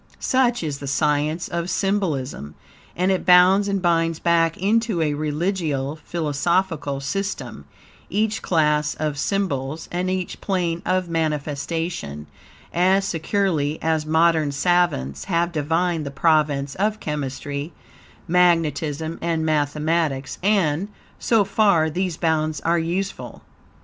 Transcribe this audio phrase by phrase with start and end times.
[0.19, 2.55] Such is the science of symbolism;
[2.95, 7.65] and it bounds and binds back into a religio philosophical system,
[8.09, 12.25] each class of symbols and each plane of manifestation;
[12.73, 17.71] as securely as modern savants have defined the province of chemistry,
[18.27, 20.87] magnetism, and mathematics; and,
[21.19, 23.43] so far, these bounds are useful.